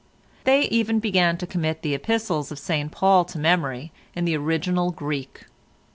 [0.45, 4.89] They even began to commit the Epistles of St Paul to memory in the original
[4.89, 5.43] Greek.